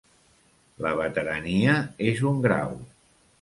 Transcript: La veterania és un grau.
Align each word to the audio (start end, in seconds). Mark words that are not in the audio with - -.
La 0.85 0.93
veterania 0.99 1.75
és 2.07 2.25
un 2.31 2.41
grau. 2.47 2.75